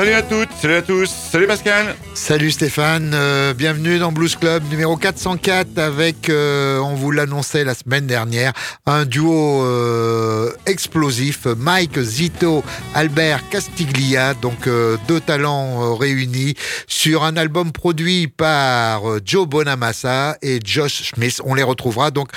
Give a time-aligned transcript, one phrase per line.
[0.00, 1.94] Salut à toutes, salut à tous, salut Pascal.
[2.14, 7.74] Salut Stéphane, euh, bienvenue dans Blues Club numéro 404 avec, euh, on vous l'annonçait la
[7.74, 8.54] semaine dernière,
[8.86, 14.66] un duo euh, explosif, Mike Zito, Albert Castiglia, donc
[15.06, 16.54] deux talents réunis
[16.86, 21.42] sur un album produit par Joe Bonamassa et Josh Smith.
[21.44, 22.30] On les retrouvera donc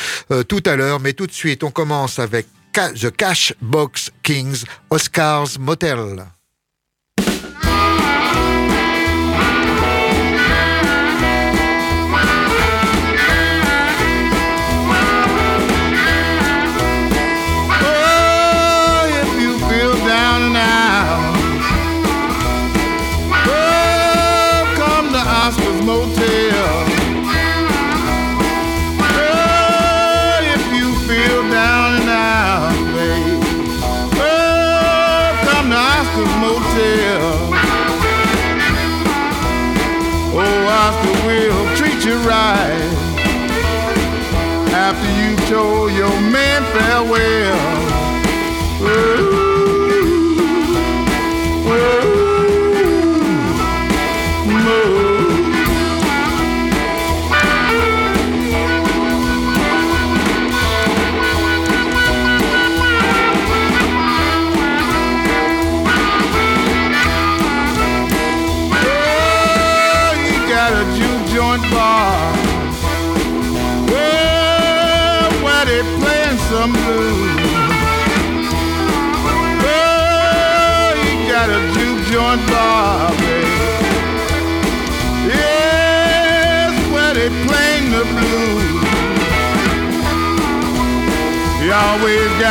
[0.50, 5.48] tout à l'heure, mais tout de suite on commence avec The Cash Box Kings, Oscars
[5.62, 6.26] Motel.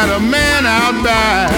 [0.07, 1.53] Got a man out back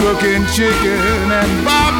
[0.00, 1.99] cooking chicken and barbecue.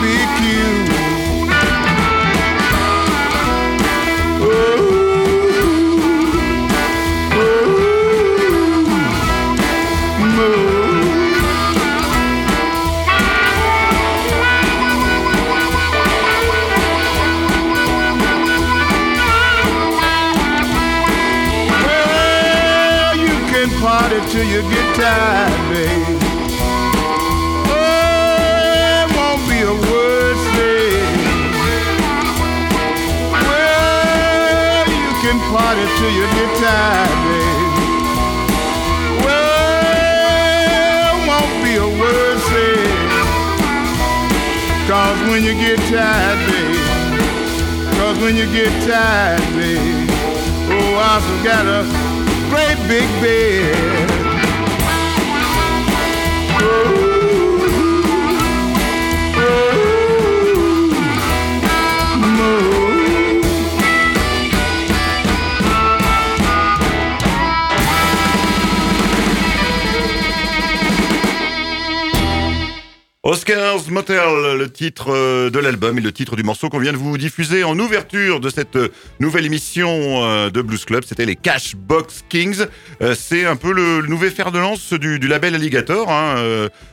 [24.61, 26.21] Till you get tired, babe.
[27.71, 31.09] Oh, won't be a word said.
[33.33, 37.73] Well, you can party till you get tired, babe.
[39.25, 42.91] Well, won't be a word said.
[44.89, 46.87] Cause when you get tired, babe.
[47.99, 50.11] Cause when you get tired, babe.
[50.73, 51.85] Oh, I forgot a
[52.51, 54.30] great big bed.
[73.51, 76.97] Oscars Motel, le titre euh, de l'album et le titre du morceau qu'on vient de
[76.97, 79.89] vous diffuser en ouverture de cette euh, nouvelle émission
[80.23, 81.03] euh, de Blues Club.
[81.05, 82.67] C'était les Cash Box Kings.
[83.17, 86.37] C'est un peu le, nouvel fer de lance du, label Alligator, hein,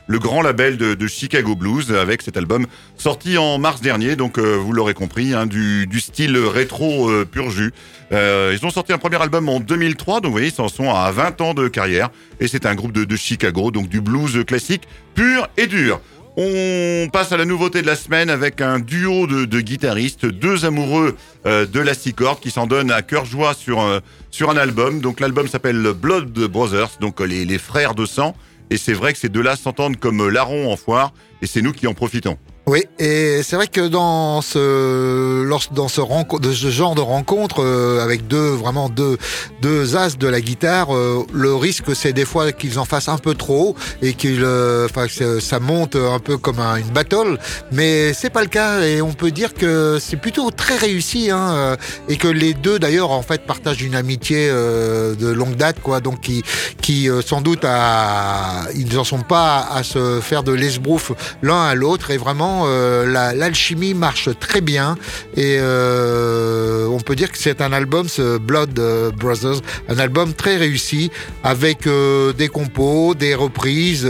[0.06, 4.16] le grand label de, Chicago Blues, avec cet album sorti en mars dernier.
[4.16, 7.72] Donc vous l'aurez compris, hein, du, style rétro pur jus.
[8.10, 11.10] ils ont sorti un premier album en 2003, donc vous voyez, ils en sont à
[11.12, 12.08] 20 ans de carrière.
[12.40, 16.00] Et c'est un groupe de Chicago, donc du blues classique pur et dur.
[16.40, 21.16] On passe à la nouveauté de la semaine avec un duo de, guitaristes, deux amoureux
[21.46, 23.98] euh, de la six qui s'en donnent à cœur joie sur, euh,
[24.30, 25.00] sur un album.
[25.00, 28.36] Donc l'album s'appelle Blood Brothers, donc les, les frères de sang.
[28.70, 31.12] Et c'est vrai que ces deux-là s'entendent comme larrons en foire,
[31.42, 32.38] et c'est nous qui en profitons.
[32.68, 38.04] Oui, et c'est vrai que dans ce dans ce, de ce genre de rencontre euh,
[38.04, 39.16] avec deux vraiment deux
[39.62, 43.16] deux as de la guitare, euh, le risque c'est des fois qu'ils en fassent un
[43.16, 45.06] peu trop et qu'ils euh, enfin
[45.40, 47.38] ça monte un peu comme une battle,
[47.72, 51.74] mais c'est pas le cas et on peut dire que c'est plutôt très réussi hein,
[52.10, 56.20] et que les deux d'ailleurs en fait partagent une amitié de longue date quoi, donc
[56.20, 56.42] qui
[56.82, 61.74] qui sans doute à ils n'en sont pas à se faire de l'esbrouf l'un à
[61.74, 64.96] l'autre et vraiment vraiment euh, la- l'alchimie marche très bien
[65.36, 70.32] et euh, on peut dire que c'est un album, ce Blood euh, Brothers, un album
[70.32, 71.10] très réussi
[71.44, 74.08] avec euh, des compos, des reprises,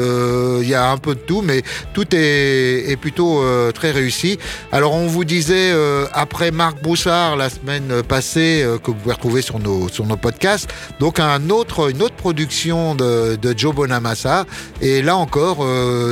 [0.63, 1.63] il y a un peu de tout, mais
[1.95, 3.43] tout est, est plutôt
[3.75, 4.39] très réussi.
[4.73, 5.73] Alors on vous disait
[6.13, 10.69] après Marc Broussard la semaine passée que vous pouvez retrouver sur nos sur nos podcasts,
[11.01, 14.45] donc un autre une autre production de, de Joe Bonamassa
[14.81, 15.67] et là encore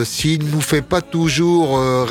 [0.05, 2.05] s'il nous fait pas toujours euh,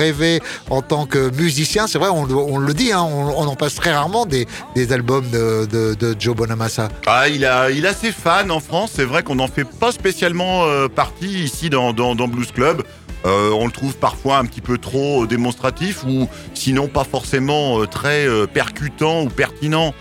[0.69, 4.25] en tant que musicien, c'est vrai on, le dit, hein, on, en passe très rarement
[4.25, 4.47] des,
[4.91, 6.89] albums de, Joe Bonamassa.
[7.05, 8.91] Ah, il a, ses fans en France.
[8.95, 12.83] C'est vrai qu'on n'en fait pas spécialement euh, partie ici dans, Blues Club.
[13.25, 17.85] Euh, on le trouve parfois un petit peu trop euh, démonstratif ou sinon pas forcément
[17.87, 19.93] très percutant ou pertinent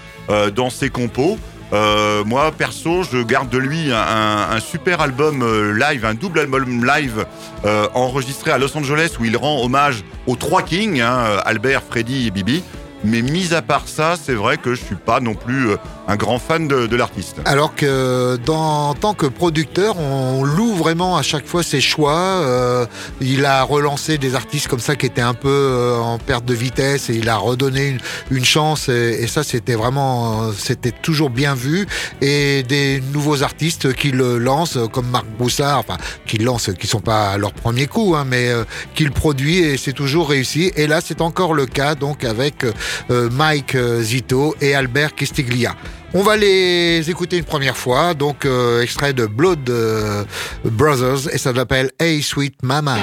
[0.55, 1.39] dans ses compos.
[1.75, 6.85] Euh, moi, perso, je garde de lui un, super album euh, live, un double album
[6.85, 7.27] live
[7.65, 12.29] euh, enregistré à Los Angeles où il rend hommage aux trois Kings, hein, Albert, Freddy
[12.29, 12.63] et Bibi.
[13.03, 15.69] Mais mis à part ça, c'est vrai que je suis pas non plus
[16.07, 17.37] un grand fan de, de l'artiste.
[17.45, 22.15] Alors que dans, en tant que producteur, on loue vraiment à chaque fois ses choix.
[22.15, 22.87] Euh,
[23.21, 26.55] il a relancé des artistes comme ça qui étaient un peu euh, en perte de
[26.55, 27.99] vitesse et il a redonné une,
[28.31, 28.89] une chance.
[28.89, 31.87] Et, et ça, c'était vraiment, euh, c'était toujours bien vu.
[32.21, 35.97] Et des nouveaux artistes qui le lancent, comme Marc Broussard, enfin,
[36.27, 38.65] qui le lancent, qui sont pas à leur premier coup, hein, mais euh,
[38.95, 40.71] qui le produit et c'est toujours réussi.
[40.77, 42.67] Et là, c'est encore le cas, donc avec
[43.09, 45.75] Mike Zito et Albert Kestiglia.
[46.13, 50.25] On va les écouter une première fois, donc euh, extrait de Blood euh,
[50.65, 52.99] Brothers, et ça s'appelle Hey Sweet Mama.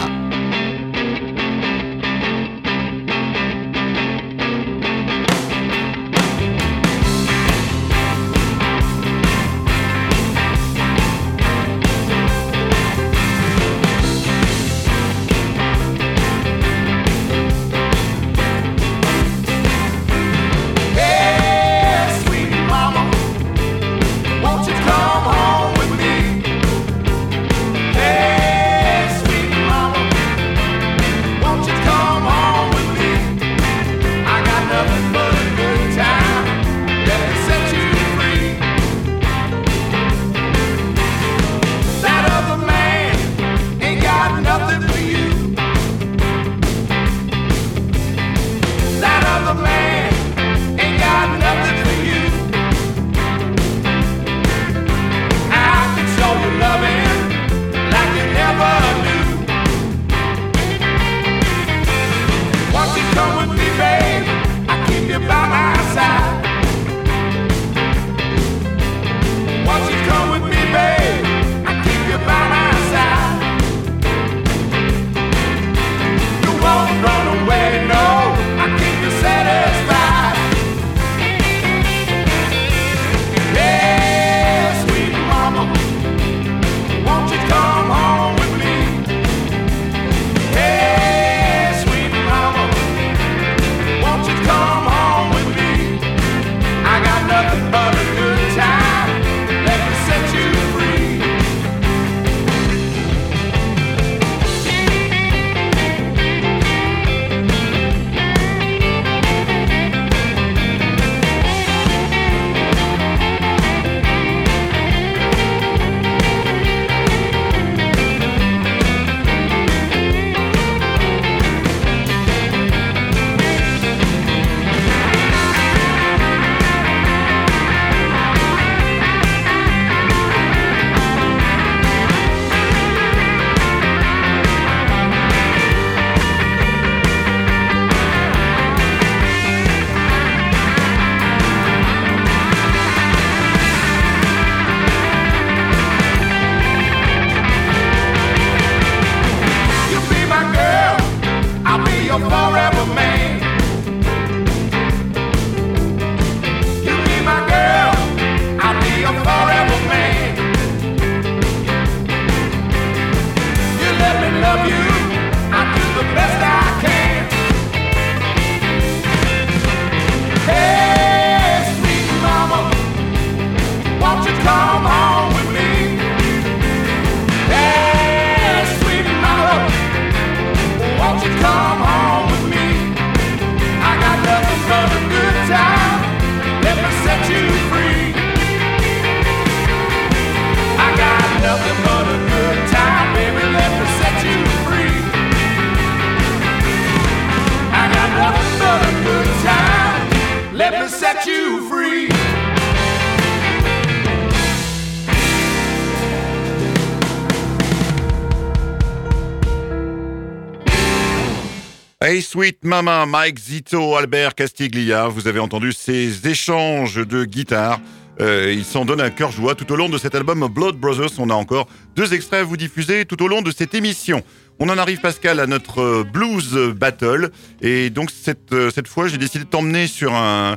[212.72, 217.82] Mama, Mike Zito, Albert Castiglia, vous avez entendu ces échanges de guitare.
[218.22, 221.10] Euh, ils s'en donnent un cœur joie tout au long de cet album Blood Brothers.
[221.18, 224.24] On a encore deux extraits à vous diffuser tout au long de cette émission.
[224.58, 227.32] On en arrive, Pascal, à notre blues battle.
[227.62, 230.56] Et donc, cette, euh, cette fois, j'ai décidé de t'emmener sur un,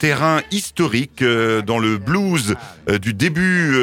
[0.00, 2.56] terrain historique euh, dans le blues
[3.00, 3.76] du début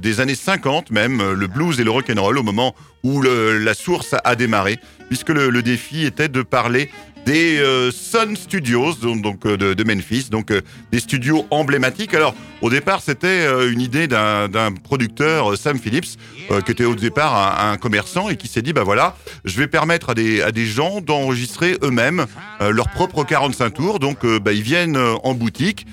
[0.00, 2.74] des années 50 même, le blues et le rock and roll au moment
[3.06, 6.90] où la source a démarré, puisque le, défi était de parler
[7.24, 10.60] des euh, Sun Studios, donc, euh, de, Memphis, donc euh,
[10.92, 12.14] des studios emblématiques.
[12.14, 16.16] Alors, au départ, c'était une idée d'un producteur, Sam Phillips,
[16.64, 20.10] qui était au départ un, commerçant et qui s'est dit, bah voilà, je vais permettre
[20.10, 22.24] à des, gens d'enregistrer eux-mêmes
[22.60, 23.98] leurs propres 45 tours.
[23.98, 25.86] Donc, bah, ils viennent en boutique,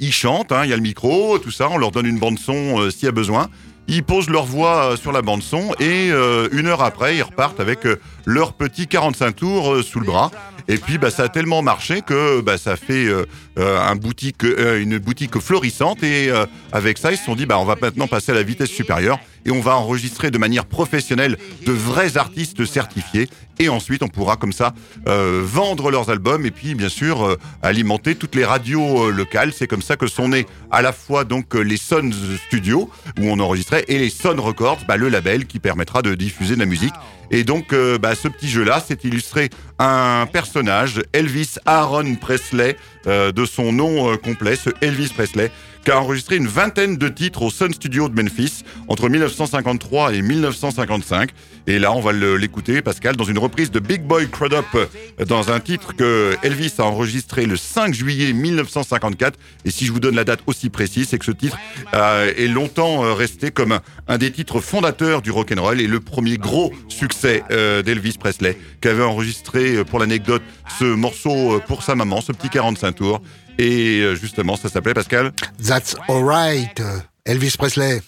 [0.00, 2.40] ils chantent, hein, il y a le micro, tout ça, on leur donne une bande
[2.40, 3.48] son s'il y a besoin.
[3.92, 7.22] Ils posent leur voix euh, sur la bande son et euh, une heure après, ils
[7.22, 7.98] repartent avec euh,
[8.30, 10.30] leur petit 45 tours euh, sous le bras.
[10.68, 13.26] Et puis, bah, ça a tellement marché que bah, ça fait euh,
[13.58, 16.02] euh, une boutique florissante.
[16.04, 16.30] Et
[16.70, 19.18] avec ça, ils se sont dit, bah, on va maintenant passer à la vitesse supérieure
[19.44, 23.28] et on va enregistrer de manière professionnelle de vrais artistes certifiés.
[23.58, 24.74] Et ensuite, on pourra comme ça
[25.06, 29.52] vendre leurs albums et puis, bien sûr, alimenter toutes les radios locales.
[29.52, 32.10] C'est comme ça que sont nés à la fois donc les Sons
[32.46, 36.54] Studios où on enregistrait et les Sun Records, bah, le label qui permettra de diffuser
[36.54, 36.94] de la musique.
[37.30, 43.32] Et donc, euh, bah, ce petit jeu-là, c'est illustré un personnage, Elvis Aaron Presley, euh,
[43.32, 45.50] de son nom euh, complet, ce Elvis Presley,
[45.84, 50.22] qui a enregistré une vingtaine de titres au Sun Studio de Memphis entre 1953 et
[50.22, 51.30] 1955.
[51.66, 54.86] Et là, on va l'écouter, Pascal, dans une reprise de Big Boy Crudup, euh,
[55.26, 59.38] dans un titre que Elvis a enregistré le 5 juillet 1954.
[59.64, 61.58] Et si je vous donne la date aussi précise, c'est que ce titre
[61.94, 66.36] euh, est longtemps euh, resté comme un, des titres fondateurs du rock'n'roll et le premier
[66.36, 70.42] gros succès euh, d'Elvis Presley, qui avait enregistré, euh, pour l'anecdote,
[70.78, 73.20] ce morceau euh, pour sa maman, ce petit 45 tours.
[73.58, 75.32] Et euh, justement, ça s'appelait, Pascal
[75.66, 76.80] That's alright.
[77.26, 78.00] Elvis Presley.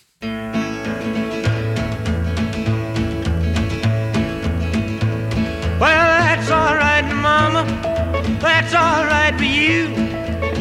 [5.80, 7.66] Well, that's all right, Mama.
[8.40, 9.88] That's all right for you.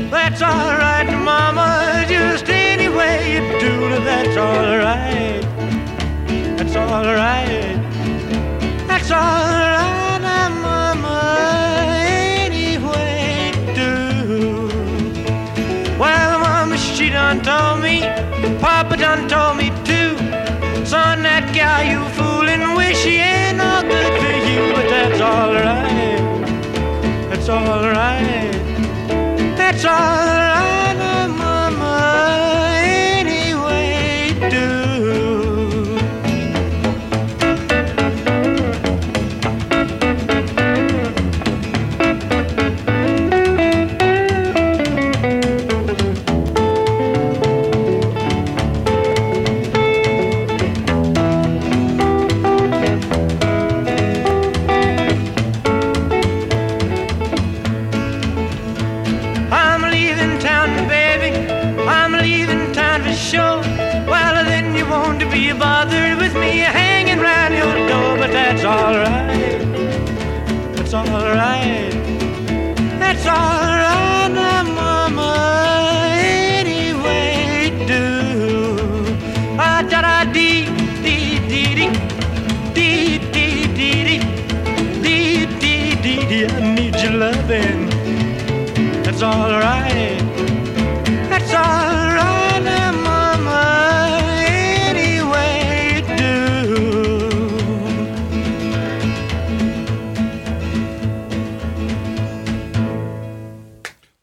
[0.10, 2.06] That's all right, Mama.
[2.10, 5.42] Just any way you do it, that's all right.
[6.58, 7.80] That's all right.
[8.88, 9.81] That's all
[17.34, 18.02] done told me.
[18.60, 20.18] Papa done told me too.
[20.86, 26.20] Son, that gal you fooling with, she ain't no good for you, but that's alright.
[27.30, 28.52] That's alright.
[29.56, 30.71] That's alright,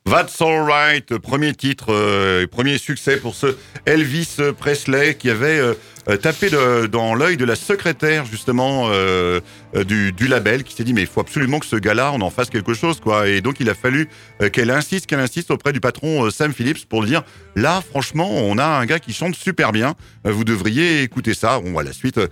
[0.06, 1.18] That's all right.
[1.18, 3.56] Premier titre, premier succès pour ce
[3.88, 5.72] Elvis Presley qui avait euh,
[6.16, 9.40] tapé de- dans l'œil de la secrétaire justement euh,
[9.76, 12.30] euh, du, label qui s'est dit mais il faut absolument que ce gars-là on en
[12.30, 13.28] fasse quelque chose quoi.
[13.28, 14.08] Et donc il a fallu
[14.42, 17.22] euh, qu'elle insiste qu'elle insiste auprès du patron euh, Sam Phillips pour dire
[17.56, 19.94] là franchement on a un gars qui chante super bien.
[20.26, 21.60] Euh, vous devriez écouter ça.
[21.60, 22.28] Bon voilà la suite euh,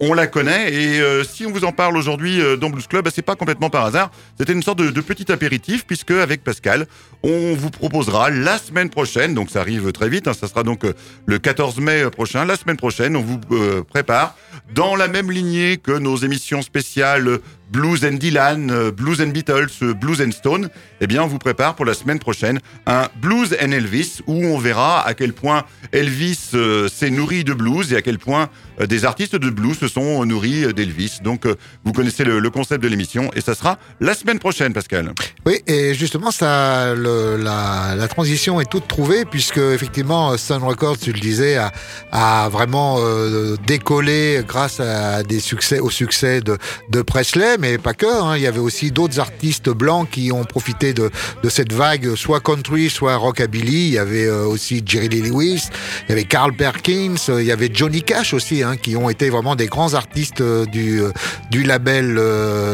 [0.00, 0.72] on, la connaît.
[0.72, 3.36] Et euh, si on vous en parle aujourd'hui euh, dans Blues Club bah, c'est pas
[3.36, 4.10] complètement par hasard.
[4.38, 6.86] C'était une sorte de, petit apéritif puisque avec Pascal
[7.22, 10.84] on vous proposera la semaine prochaine, donc ça arrive très vite, hein, ça sera donc
[10.84, 10.92] euh,
[11.26, 14.36] le 14 mai prochain, la semaine prochaine, on vous euh, prépare
[14.74, 17.38] dans la même lignée que nos émissions spéciales
[17.72, 20.68] Blues and Dylan, euh, Blues and Beatles, euh, Blues and Stone,
[21.00, 24.58] eh bien, on vous prépare pour la semaine prochaine un Blues and Elvis où on
[24.58, 28.50] verra à quel point Elvis euh, s'est nourri de blues et à quel point
[28.86, 31.20] des artistes de blues se sont nourris d'Elvis.
[31.22, 31.46] Donc,
[31.84, 35.12] vous connaissez le, concept de l'émission et ça sera la semaine prochaine, Pascal.
[35.46, 41.20] Oui, et justement, ça, la, transition est toute trouvée puisque effectivement, Sun Records, tu le
[41.20, 41.58] disais,
[42.10, 42.98] a, vraiment
[43.66, 46.58] décollé grâce à des succès, au succès de,
[46.90, 48.06] de Presley, mais pas que.
[48.06, 48.36] hein.
[48.36, 51.10] Il y avait aussi d'autres artistes blancs qui ont profité de,
[51.48, 53.86] cette vague, soit country, soit rockabilly.
[53.86, 55.68] Il y avait euh, aussi Jerry Lee Lewis,
[56.04, 59.08] il y avait Carl Perkins, euh, il y avait Johnny Cash aussi, hein, qui ont
[59.08, 62.20] été vraiment des grands artistes euh, du, label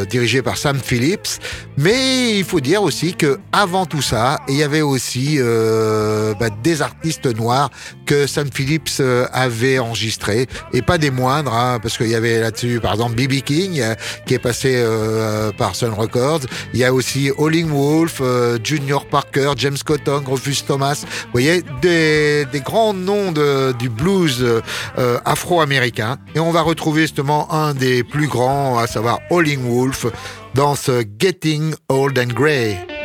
[0.08, 1.38] dirigé par Sam Phillips.
[1.76, 5.38] Mais il faut dire aussi que avant tout ça, il y avait aussi
[6.40, 7.70] bah, des artistes noirs
[8.06, 9.02] que Sam Phillips
[9.32, 13.42] avait enregistrés et pas des moindres, hein, parce qu'il y avait là-dessus par exemple B.B.
[13.42, 13.82] King
[14.26, 16.40] qui est passé euh, par Sun Records.
[16.72, 21.04] Il y a aussi Howling Wolf, euh, Junior Parker, James Cotton, Rufus Thomas.
[21.04, 23.32] Vous voyez des, grands noms
[23.78, 24.44] du blues
[24.98, 26.18] euh, afro-américain.
[26.34, 30.06] Et on va retrouver justement un des plus grands, à savoir Howling Wolf,
[30.54, 32.97] dans ce Getting Old and Grey.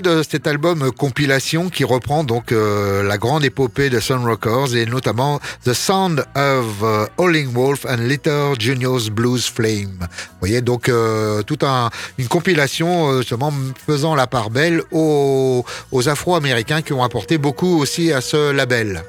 [0.00, 4.86] De cet album compilation qui reprend donc euh, la grande épopée de Sun Records et
[4.86, 9.98] notamment The Sound of euh, Howling Wolf and Little Junior's Blues Flame.
[10.00, 13.52] Vous voyez donc euh, tout un une compilation euh, justement
[13.86, 19.02] faisant la part belle aux, aux Afro-Américains qui ont apporté beaucoup aussi à ce label.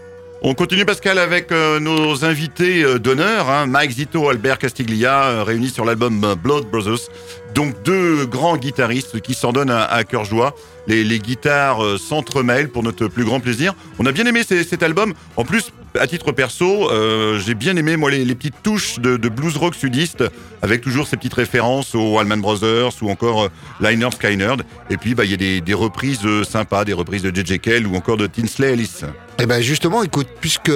[0.43, 6.33] On continue Pascal avec nos invités d'honneur, hein, Mike Zito, Albert Castiglia, réunis sur l'album
[6.41, 7.09] Blood Brothers.
[7.53, 10.55] Donc deux grands guitaristes qui s'en donnent à cœur joie.
[10.87, 13.73] Les, guitares euh, s'entremêlent pour notre plus grand plaisir.
[13.99, 15.13] On a bien aimé cet album.
[15.37, 19.57] En plus, à titre perso, euh, j'ai bien aimé moi les, petites touches de, blues
[19.57, 20.23] rock sudiste,
[20.61, 23.49] avec toujours ces petites références aux Allman Brothers ou encore euh,
[23.81, 24.63] Liner Skynyrd.
[24.89, 27.59] Et puis bah il y a des, reprises euh, sympas, des reprises de J.J.
[27.59, 29.01] Kell ou encore de Tinsley Ellis.
[29.39, 30.71] Eh ben justement, écoute, puisque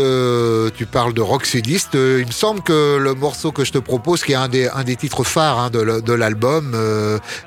[0.76, 3.78] tu parles de rock sudiste, euh, il me semble que le morceau que je te
[3.78, 6.76] propose, qui est un des, titres phares hein, de, l'album,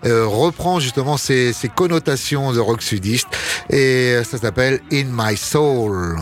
[0.04, 3.28] reprend justement ces connotations de rock sudiste
[3.70, 6.18] et ça s'appelle In My Soul.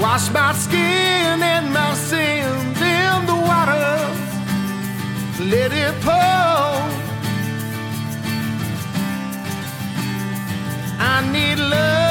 [0.00, 3.96] Wash my skin and my sins in the water.
[5.52, 6.76] Let it pour.
[10.98, 12.05] I need love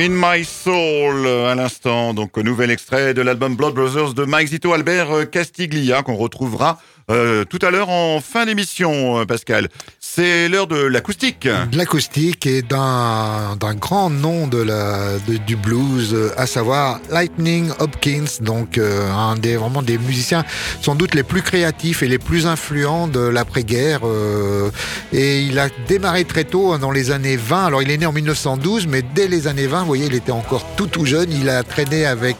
[0.00, 4.72] In My Soul, à l'instant, donc nouvel extrait de l'album Blood Brothers de Mike Zito
[4.72, 6.80] Albert euh, Castiglia qu'on retrouvera
[7.10, 9.68] euh, tout à l'heure en fin d'émission, euh, Pascal.
[9.98, 11.46] C'est l'heure de l'acoustique.
[11.46, 18.78] de l'acoustique et d'un grand nom de la, du blues, à savoir Lightning Hopkins, donc
[18.78, 20.44] euh, un des vraiment des musiciens
[20.82, 24.00] sans doute les plus créatifs et les plus influents de l'après-guerre.
[24.04, 24.70] euh,
[25.12, 27.66] et il a démarré très tôt, hein, dans les années 20.
[27.66, 30.32] Alors il est né en 1912, mais dès les années 20, vous voyez, il était
[30.32, 31.32] encore tout tout jeune.
[31.32, 32.36] Il a traîné avec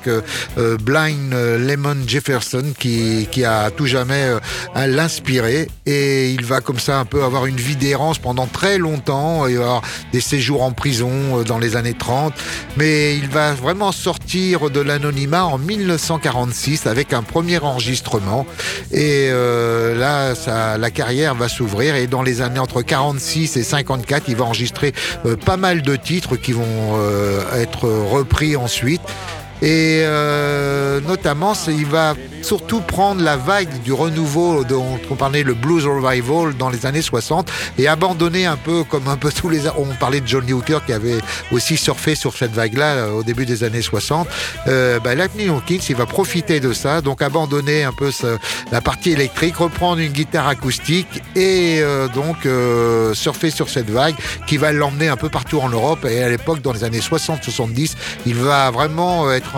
[0.56, 4.30] Blind Lemon Jefferson, qui, qui a tout jamais
[4.74, 5.68] à l'inspirer.
[5.86, 9.46] Et il va comme ça un peu avoir une vie d'errance pendant très longtemps.
[9.46, 12.32] Il va avoir des séjours en prison euh, dans les années 30,
[12.76, 18.46] mais il va vraiment sortir de l'anonymat en 1946 avec un premier enregistrement.
[18.92, 20.34] Et euh, là
[20.76, 21.94] la carrière va s'ouvrir.
[21.94, 24.92] Et dans les années entre 46 et 54 il va enregistrer
[25.26, 26.60] euh, pas mal de titres qui vont
[27.54, 29.00] être repris ensuite
[29.62, 35.54] et euh, notamment il va surtout prendre la vague du renouveau dont on parlait le
[35.54, 39.68] blues revival dans les années 60 et abandonner un peu comme un peu tous les
[39.68, 41.18] on parlait de Johnny Hooker qui avait
[41.52, 44.26] aussi surfé sur cette vague là au début des années 60
[44.66, 48.10] euh, bah, Lightning il va profiter de ça donc abandonner un peu
[48.72, 54.14] la partie électrique reprendre une guitare acoustique et euh, donc euh, surfer sur cette vague
[54.46, 56.04] qui va l'emmener un peu partout en Europe.
[56.04, 57.94] Et à l'époque dans les années 60-70
[58.26, 59.49] il va vraiment euh, être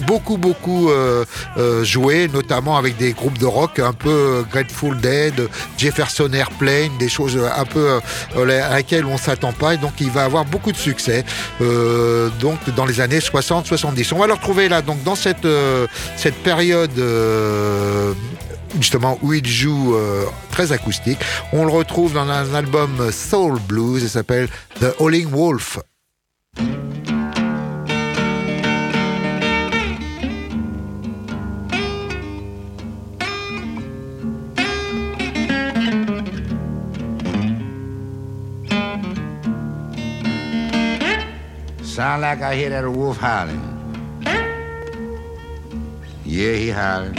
[0.00, 1.24] beaucoup beaucoup euh,
[1.56, 6.96] euh, joué notamment avec des groupes de rock un peu euh, Grateful Dead Jefferson Airplane
[6.98, 8.00] des choses un peu
[8.36, 11.24] à laquelle on s'attend pas et donc il va avoir beaucoup de succès
[11.60, 15.46] donc dans les années 60-70 on va le retrouver là donc dans cette
[16.16, 16.90] cette période
[18.78, 19.96] justement où il joue
[20.50, 21.18] très acoustique.
[21.52, 24.48] On le retrouve dans un album Soul Blues, il s'appelle
[24.80, 25.78] The Howling Wolf.
[41.94, 43.62] Sound like I hear that wolf howling.
[46.24, 47.14] Yeah, he howling.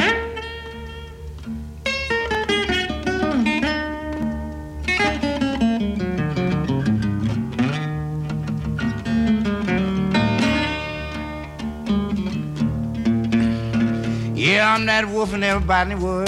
[14.35, 15.47] Yeah, I'm that wolf in the
[15.95, 16.27] world.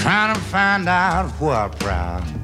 [0.00, 2.37] Trying to find out who I'm proud.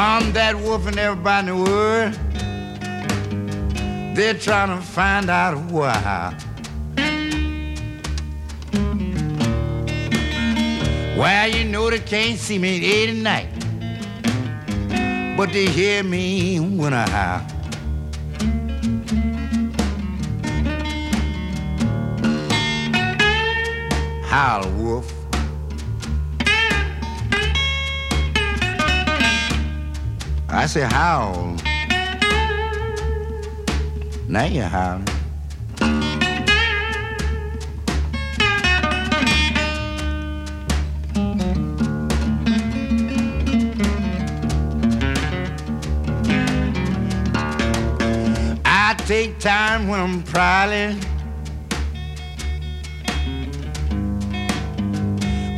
[0.00, 2.14] I'm that wolf and everybody in the world.
[4.16, 6.38] They're trying to find out why.
[11.18, 13.48] Well, you know they can't see me day and night,
[15.36, 17.42] but they hear me when I howl.
[24.22, 25.17] Howl, wolf.
[30.50, 31.56] I say howl.
[34.28, 35.04] Now you howling.
[48.64, 50.98] I take time when I'm prowling.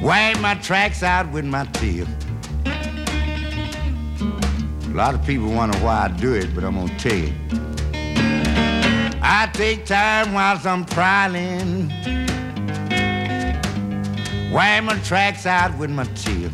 [0.02, 2.06] Wipe my tracks out with my tail.
[4.90, 7.32] A lot of people wonder why I do it, but I'm gonna tell you.
[9.22, 11.88] I take time whilst I'm prowling.
[14.52, 16.50] Wipe my tracks out with my tail.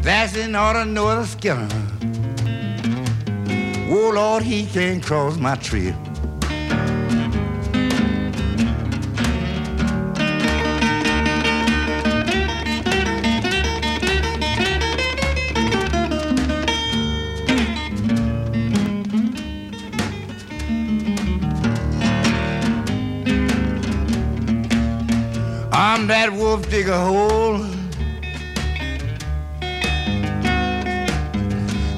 [0.00, 1.68] That's in order to know the Skinner.
[3.90, 5.96] Oh Lord, he can't cross my trail.
[26.08, 27.58] That wolf dig a hole.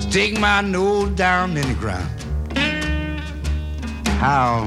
[0.01, 2.11] Stick my nose down in the ground.
[4.19, 4.67] How?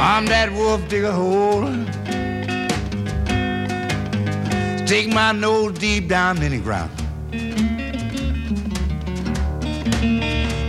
[0.00, 1.66] I'm that wolf dig a hole.
[4.86, 6.90] Stick my nose deep down in the ground.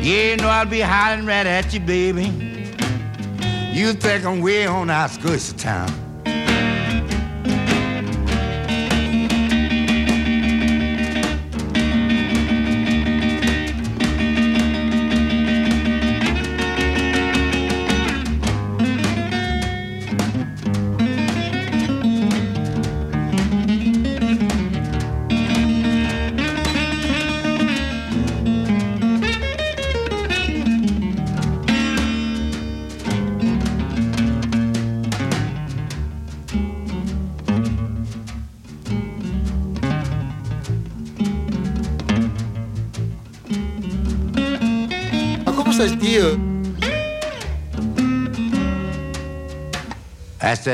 [0.03, 2.44] Yeah, you know I'll be hollering right at you, baby.
[3.75, 6.04] You think I'm way on the outskirts of town.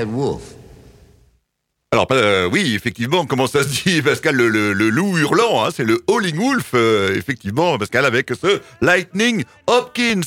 [0.08, 0.42] Wolf.
[1.94, 5.70] Alors, euh, oui, effectivement, comment ça se dit, Pascal, le, le- le loup hurlant, hein,
[5.76, 10.22] c'est le Howling Wolf, euh, effectivement, Pascal, avec ce Lightning Hopkins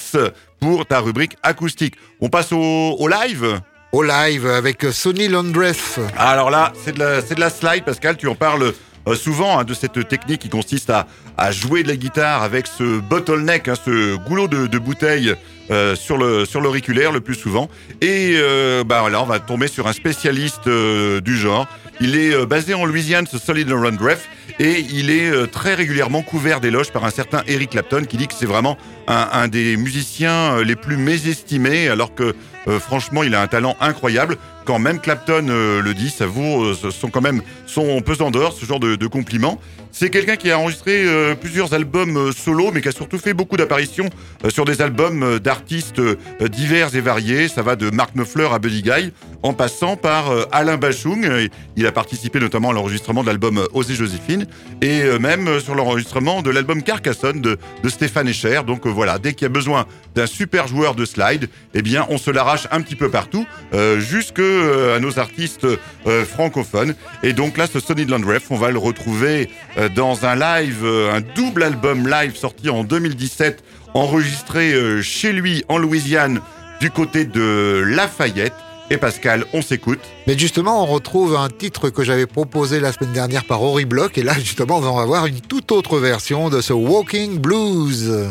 [0.61, 1.95] pour ta rubrique acoustique.
[2.21, 3.61] On passe au, au live
[3.93, 6.01] au live avec Sonny Landreth.
[6.19, 8.73] Alors là, c'est de, la, de la slide, Pascal, tu en parles
[9.07, 11.07] euh, souvent hein, de cette technique qui consiste à,
[11.39, 15.35] à jouer de la guitare avec ce bottleneck, hein, ce goulot de, de bouteille
[15.71, 17.69] euh, sur le sur l'auriculaire le plus souvent.
[18.01, 21.67] Et euh, bah là, on va tomber sur un spécialiste euh, du genre.
[22.01, 26.91] Il est basé en Louisiane, ce Solid Rundreth, et il est très régulièrement couvert d'éloges
[26.91, 30.77] par un certain Eric Clapton qui dit que c'est vraiment un, des musiciens euh, les
[30.77, 32.35] plus mésestimés, alors que
[32.67, 34.37] euh, franchement, il a un talent incroyable.
[34.65, 38.55] Quand même Clapton euh, le dit, ça vaut, euh, sont quand même son pesant d'or,
[38.59, 39.61] ce genre de, de compliments.
[39.93, 41.05] C'est quelqu'un qui a enregistré
[41.41, 44.11] plusieurs albums solo, mais qui a surtout fait beaucoup d'apparitions
[44.49, 46.03] sur des albums d'artistes
[46.51, 47.47] divers et variés.
[47.47, 49.13] Ça va de Mark Knopfler à Buddy Guy,
[49.45, 51.49] en passant par Alain Bachung.
[51.77, 54.49] Il a participé notamment à l'enregistrement de l'album Osée Joséphine,
[54.83, 58.63] et même sur l'enregistrement de l'album Carcassonne de, de Stéphane Escher.
[58.67, 62.19] Donc voilà, dès qu'il y a besoin d'un super joueur de slide, eh bien on
[62.19, 65.67] se l'arrache un petit peu partout, euh, jusque euh, à nos artistes
[66.07, 66.95] euh, francophones.
[67.23, 71.13] Et donc là, ce Sonny Landreth, on va le retrouver euh, dans un live, euh,
[71.15, 73.63] un double album live sorti en 2017,
[73.95, 76.41] enregistré chez lui en Louisiane,
[76.81, 78.55] du côté de Lafayette.
[78.91, 80.01] Et Pascal, on s'écoute.
[80.27, 84.19] Mais justement, on retrouve un titre que j'avais proposé la semaine dernière par Ori Block.
[84.19, 88.29] Et là, justement, on va avoir une toute autre version de ce Walking Blues.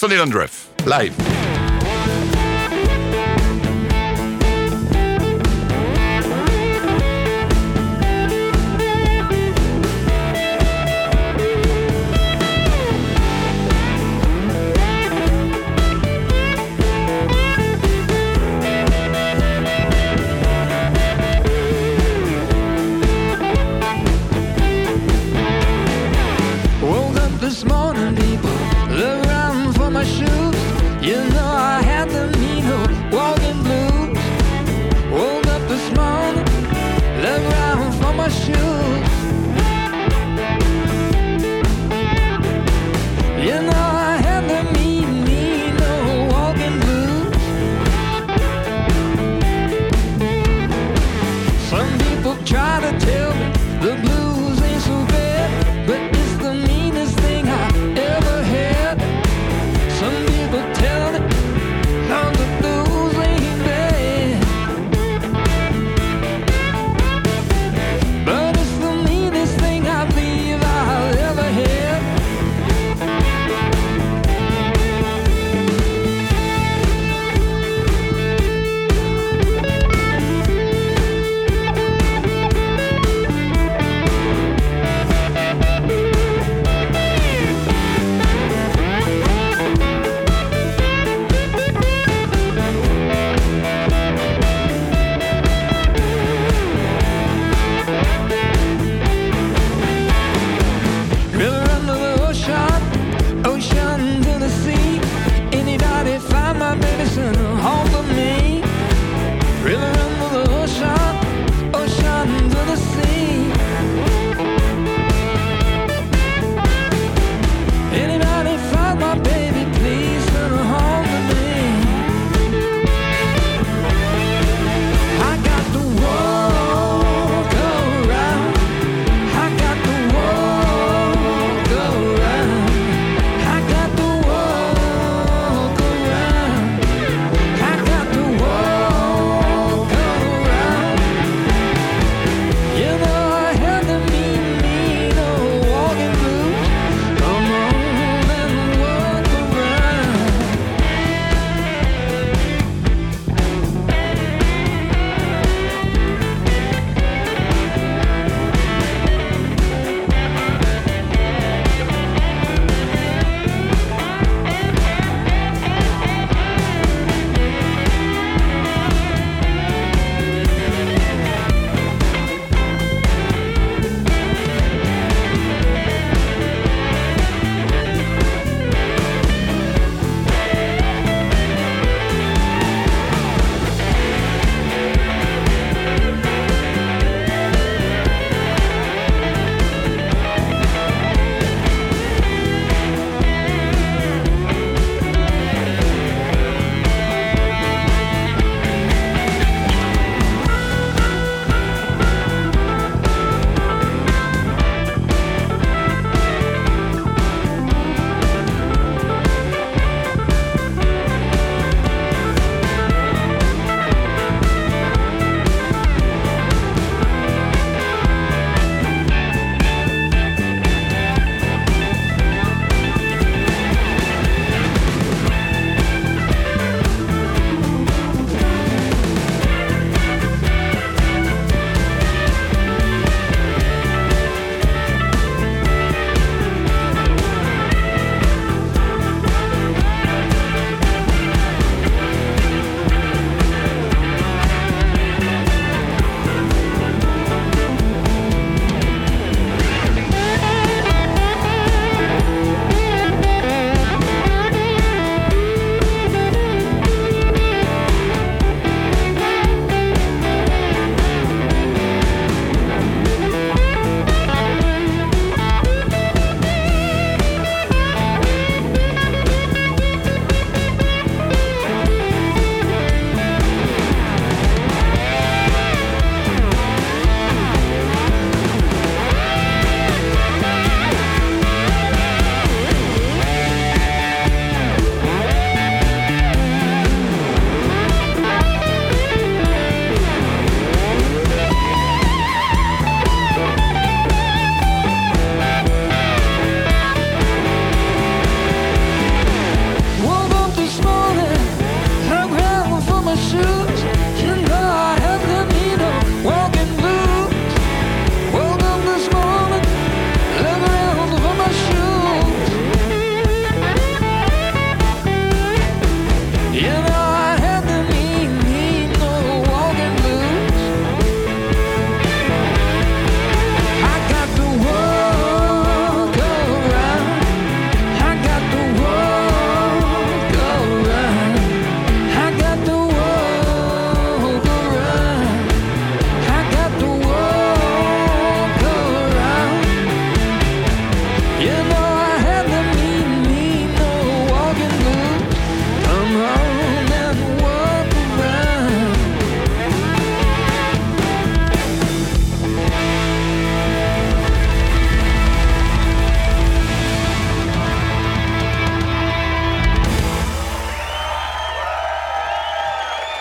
[0.00, 1.59] Sonny Landreth, live.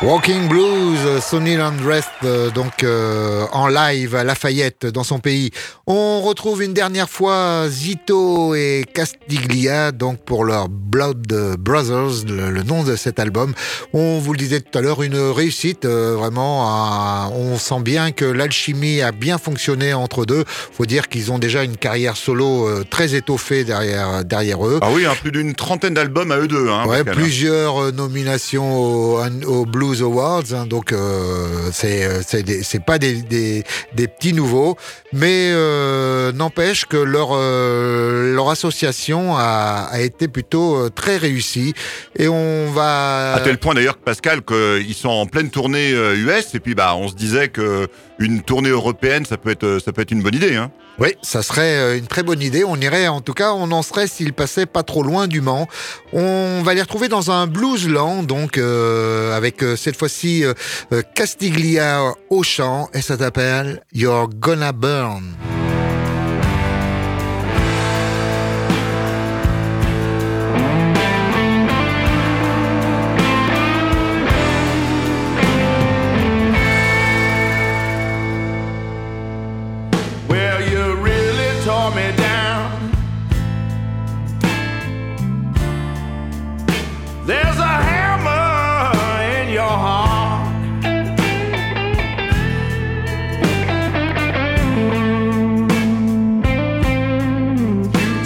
[0.02, 5.52] Walking Blues, Sonny Landrest, euh, donc euh, en live à Lafayette dans son pays.
[5.88, 12.64] On retrouve une dernière fois Zito et Castiglia, donc pour leur Blood Brothers, le, le
[12.64, 13.54] nom de cet album.
[13.92, 17.30] On vous le disait tout à l'heure, une réussite euh, vraiment.
[17.36, 20.46] on sent bien que l'alchimie a bien fonctionné entre deux.
[20.48, 24.80] Faut dire qu'ils ont déjà une carrière solo euh, très étoffée derrière derrière eux.
[24.82, 26.70] Ah oui, hein, plus d'une trentaine d'albums à eux deux.
[26.70, 27.04] Hein, Ouais, hein.
[27.12, 33.64] plusieurs euh, nominations au, au Blues Awards, hein, donc euh, c'est euh, pas des, des,
[34.08, 34.78] petits nouveaux,
[35.14, 41.74] mais euh, n'empêche que leur euh, leur association a, a été plutôt très réussie
[42.18, 46.54] et on va À tel point d'ailleurs que Pascal, qu'ils sont en pleine tournée US,
[46.54, 47.88] et puis bah on se disait que
[48.20, 50.56] une tournée européenne, ça peut être, ça peut être une bonne idée.
[50.56, 50.72] Hein.
[51.00, 52.66] Oui, ça serait euh, une très bonne idée.
[52.66, 55.68] On irait, en tout cas, on en serait s'ils passaient pas trop loin du Mans.
[56.12, 60.54] On va les retrouver dans un bluesland, donc euh, avec euh, cette fois-ci euh,
[60.92, 65.36] euh, Castiglia au chant, et ça s'appelle You're Gonna Burn.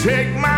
[0.04, 0.53] Take my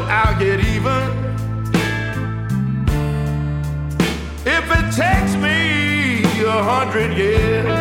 [0.00, 1.02] but I'll get even.
[4.46, 7.79] If it takes me a hundred years.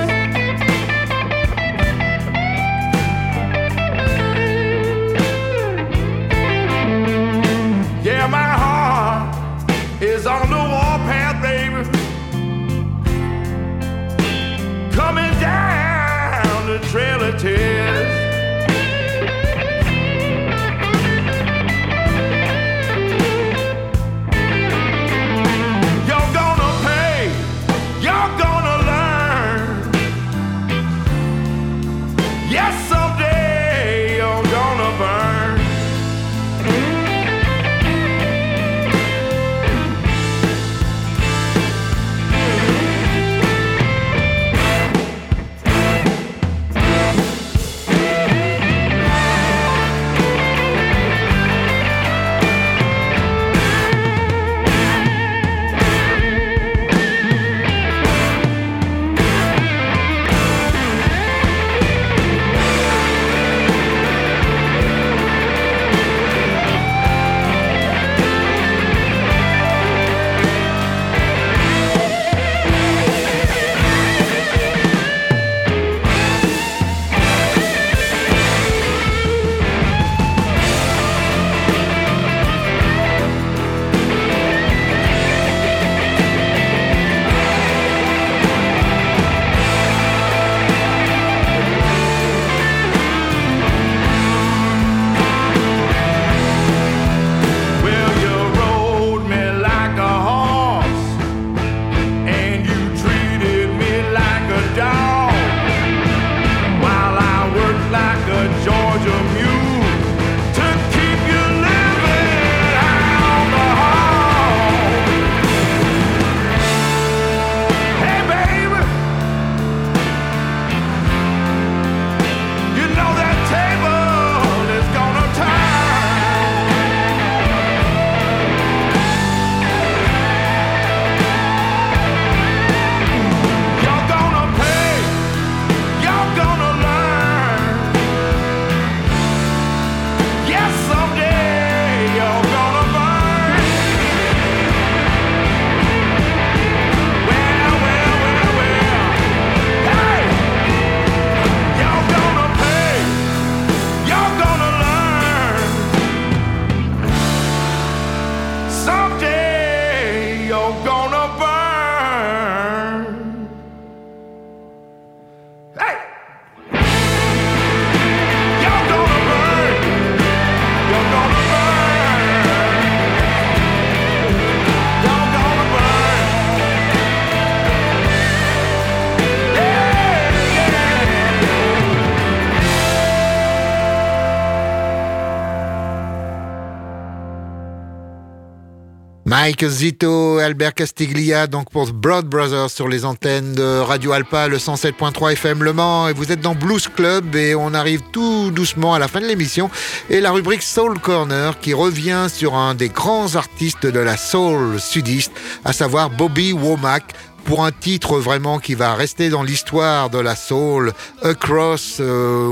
[189.41, 194.57] Mike Zito, Albert Castiglia, donc pour Broad Brothers sur les antennes de Radio Alpa, le
[194.57, 196.09] 107.3 FM Le Mans.
[196.09, 199.27] Et vous êtes dans Blues Club et on arrive tout doucement à la fin de
[199.27, 199.69] l'émission.
[200.09, 204.77] Et la rubrique Soul Corner qui revient sur un des grands artistes de la soul
[204.77, 205.31] sudiste,
[205.63, 207.13] à savoir Bobby Womack
[207.45, 210.91] pour un titre vraiment qui va rester dans l'histoire de la soul,
[211.23, 212.49] Across euh,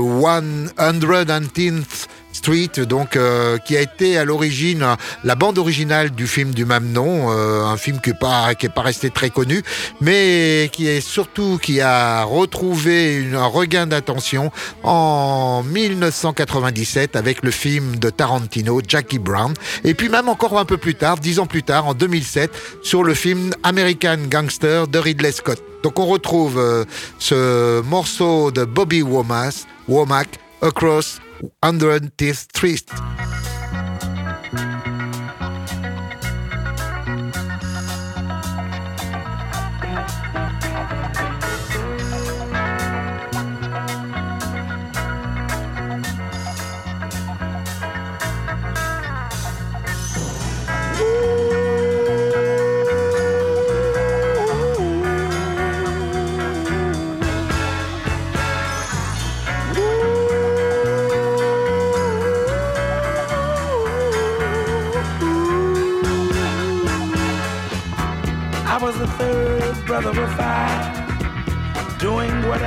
[0.78, 4.84] 110th Street, donc euh, qui a été à l'origine
[5.24, 8.82] la bande originale du film du même nom, euh, un film qui n'est pas pas
[8.82, 9.62] resté très connu,
[10.00, 14.52] mais qui est surtout qui a retrouvé un regain d'attention
[14.82, 19.54] en 1997 avec le film de Tarantino, Jackie Brown,
[19.84, 22.50] et puis même encore un peu plus tard, dix ans plus tard, en 2007,
[22.82, 25.62] sur le film American Gangster de Ridley Scott.
[25.82, 26.84] Donc on retrouve euh,
[27.18, 29.54] ce morceau de Bobby Womack,
[29.88, 30.28] Womack
[30.60, 31.20] Across
[31.62, 32.84] 110th Street.
[32.90, 33.57] I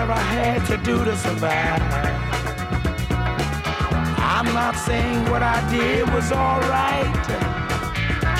[0.02, 1.80] whatever I had to do to survive.
[4.18, 7.06] I'm not saying what I did was alright.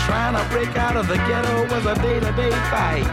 [0.08, 3.06] Trying to break out of the ghetto was a day-to-day fight.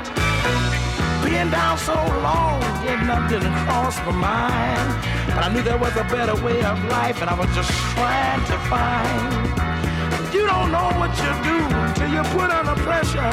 [1.22, 1.92] Being down so
[2.24, 4.88] long, getting up didn't cross my mind.
[5.28, 8.40] But I knew there was a better way of life, and I was just trying
[8.48, 10.32] to find.
[10.32, 11.58] You don't know what you do
[11.96, 13.28] till you put under pressure.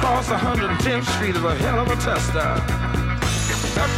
[0.00, 2.81] Cross 110th Street is a hell of a tester.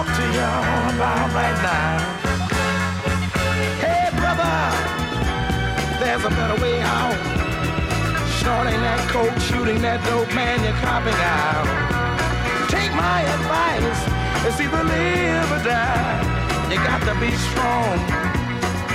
[0.00, 2.00] talk to y'all about right now.
[3.84, 4.56] Hey, brother,
[6.00, 7.20] there's a better way out.
[8.40, 11.68] Snorting that coke, shooting that dope, man, you're copping out.
[12.72, 14.00] Take my advice,
[14.48, 16.16] it's either live or die.
[16.72, 18.00] You got to be strong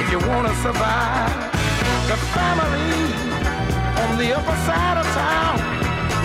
[0.02, 1.30] if you want to survive.
[2.10, 3.14] The family
[4.02, 5.56] on the upper side of town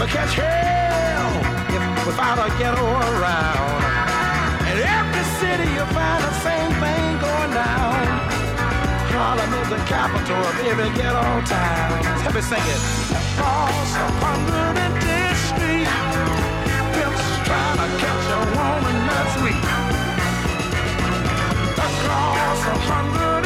[0.01, 1.33] will catch hell
[1.69, 2.87] if without a ghetto
[3.21, 3.90] around.
[5.21, 8.07] Every city you find the same thing going down.
[9.13, 12.05] Harlem is the capital of every ghetto town.
[12.25, 12.81] Help me sing it.
[13.13, 15.89] Across 110th Street,
[16.97, 19.65] pimps trying to catch a woman that's weak.
[21.77, 23.40] Across 110th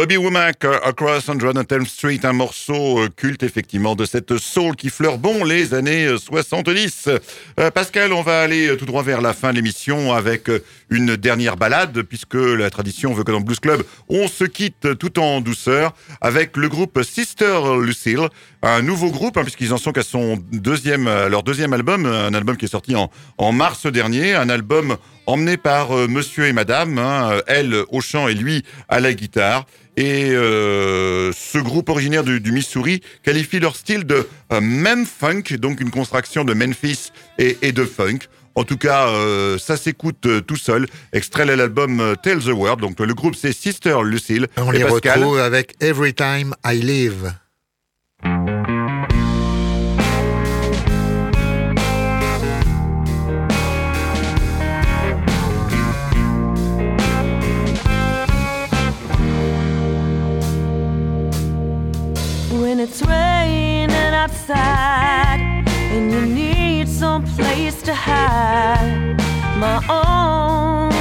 [0.00, 4.88] Bobby Womack, euh, Across 110th Street, un morceau euh, culte effectivement de cette soul qui
[4.88, 7.10] fleure bon les années 70.
[7.58, 10.48] Euh, Pascal, on va aller tout droit vers la fin de l'émission avec
[10.88, 15.18] une dernière balade puisque la tradition veut que dans Blues Club, on se quitte tout
[15.18, 15.92] en douceur
[16.22, 18.26] avec le groupe Sister Lucille,
[18.62, 22.56] un nouveau groupe hein, puisqu'ils en sont qu'à son deuxième, leur deuxième album, un album
[22.56, 24.96] qui est sorti en mars dernier, un album
[25.26, 29.66] emmené par Monsieur et Madame, hein, elle au chant et lui à la guitare.
[29.96, 35.56] Et euh, ce groupe originaire du, du, Missouri qualifie leur style de euh, Mem Funk,
[35.58, 38.20] donc une contraction de Memphis et, et de funk.
[38.54, 40.86] En tout cas, euh, ça s'écoute euh, tout seul.
[41.12, 42.80] Extrait de l'album euh, Tell the World.
[42.80, 44.48] Donc le groupe c'est Sister Lucille.
[44.56, 45.20] On et les Pascal.
[45.20, 47.32] retrouve avec Every Time I Live.
[62.82, 69.18] It's raining outside and you need some place to hide,
[69.58, 70.99] my arms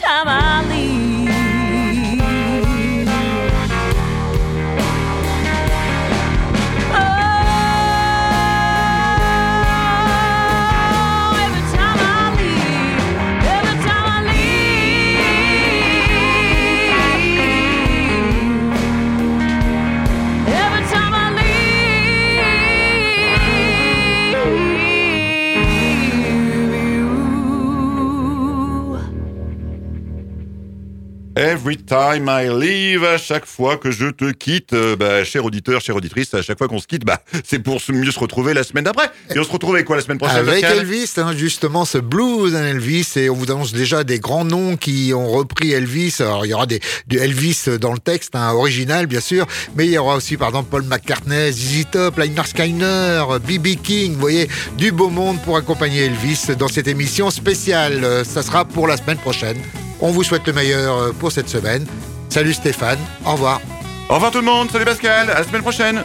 [0.00, 0.47] time I
[31.68, 35.82] Every time I leave, à chaque fois que je te quitte, euh, bah, cher auditeur,
[35.82, 38.62] chère auditrice, à chaque fois qu'on se quitte, bah, c'est pour mieux se retrouver la
[38.62, 39.10] semaine d'après.
[39.34, 42.54] Et on se retrouve avec quoi la semaine prochaine Avec Elvis, hein, justement, ce blues
[42.54, 46.16] and Elvis, et on vous annonce déjà des grands noms qui ont repris Elvis.
[46.20, 49.46] Alors, il y aura des, du Elvis dans le texte, hein, original, bien sûr,
[49.76, 53.82] mais il y aura aussi, par exemple, Paul McCartney, ZZ Top, Liner Skyner, B.B.
[53.82, 54.48] King, vous voyez,
[54.78, 58.24] du beau monde pour accompagner Elvis dans cette émission spéciale.
[58.24, 59.58] Ça sera pour la semaine prochaine.
[60.00, 61.86] On vous souhaite le meilleur euh, pour cette semaine.
[62.28, 63.60] Salut Stéphane, au revoir.
[64.08, 66.02] Au revoir tout le monde, salut Pascal, à la semaine prochaine